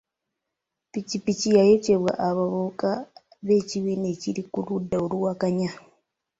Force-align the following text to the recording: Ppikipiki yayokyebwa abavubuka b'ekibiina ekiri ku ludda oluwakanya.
Ppikipiki 0.87 1.47
yayokyebwa 1.57 2.11
abavubuka 2.27 2.89
b'ekibiina 3.45 4.07
ekiri 4.15 4.41
ku 4.51 4.59
ludda 4.67 4.95
oluwakanya. 5.05 5.69